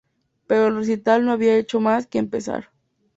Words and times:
Pero 0.47 0.65
el 0.65 0.77
recital 0.77 1.23
no 1.23 1.31
había 1.31 1.57
hecho 1.59 1.79
más 1.79 2.07
que 2.07 2.17
empezar. 2.17 2.71